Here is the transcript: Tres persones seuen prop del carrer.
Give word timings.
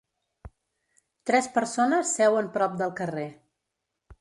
Tres 1.31 1.49
persones 1.57 2.15
seuen 2.21 2.51
prop 2.57 2.81
del 2.81 2.97
carrer. 3.03 3.29